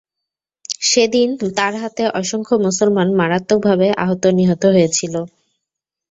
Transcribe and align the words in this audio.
সেদিন 0.83 1.29
তার 1.51 1.73
হাতে 1.81 2.03
অসংখ্য 2.19 2.55
মুসলমান 2.65 3.07
মারাত্মকভাবে 3.19 3.87
আহত-নিহত 4.03 4.63
হয়েছিল। 4.67 5.15